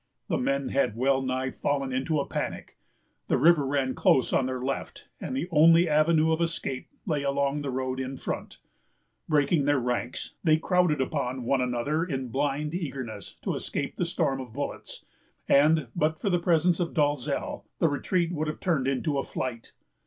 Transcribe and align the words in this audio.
The 0.29 0.37
men 0.39 0.69
had 0.69 0.95
well 0.95 1.21
nigh 1.21 1.51
fallen 1.51 1.93
into 1.93 2.19
a 2.19 2.25
panic. 2.25 2.75
The 3.27 3.37
river 3.37 3.67
ran 3.67 3.93
close 3.93 4.33
on 4.33 4.47
their 4.47 4.59
left, 4.63 5.07
and 5.19 5.37
the 5.37 5.47
only 5.51 5.87
avenue 5.87 6.31
of 6.31 6.41
escape 6.41 6.87
lay 7.05 7.21
along 7.21 7.61
the 7.61 7.69
road 7.69 7.99
in 7.99 8.17
front. 8.17 8.57
Breaking 9.29 9.65
their 9.65 9.77
ranks, 9.77 10.33
they 10.43 10.57
crowded 10.57 11.01
upon 11.01 11.43
one 11.43 11.61
another 11.61 12.03
in 12.03 12.29
blind 12.29 12.73
eagerness 12.73 13.35
to 13.43 13.53
escape 13.53 13.95
the 13.97 14.05
storm 14.05 14.41
of 14.41 14.53
bullets; 14.53 15.05
and 15.47 15.85
but 15.95 16.19
for 16.19 16.31
the 16.31 16.39
presence 16.39 16.79
of 16.79 16.95
Dalzell, 16.95 17.65
the 17.77 17.87
retreat 17.87 18.31
would 18.31 18.47
have 18.47 18.59
been 18.59 18.63
turned 18.65 18.87
into 18.87 19.19
a 19.19 19.23
flight. 19.23 19.73